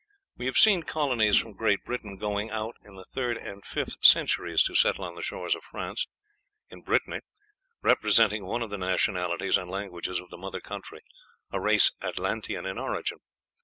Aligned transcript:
We 0.35 0.47
have 0.47 0.57
seen 0.57 0.81
colonies 0.81 1.37
from 1.37 1.53
Great 1.53 1.83
Britain 1.83 2.17
going 2.17 2.49
out 2.49 2.73
in 2.83 2.95
the 2.95 3.05
third 3.05 3.37
and 3.37 3.63
fifth 3.63 3.97
centuries 4.03 4.63
to 4.63 4.73
settle 4.73 5.03
on 5.05 5.13
the 5.13 5.21
shores 5.21 5.53
of 5.53 5.61
France, 5.63 6.07
in 6.71 6.81
Brittany, 6.81 7.19
representing 7.83 8.47
one 8.47 8.63
of 8.63 8.71
the 8.71 8.79
nationalities 8.79 9.57
and 9.57 9.69
languages 9.69 10.19
of 10.19 10.31
the 10.31 10.39
mother 10.39 10.59
country 10.59 11.01
a 11.51 11.61
race 11.61 11.91
Atlantean 12.01 12.65
in 12.65 12.79
origin. 12.79 13.19